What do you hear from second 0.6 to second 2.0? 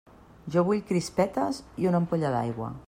vull crispetes i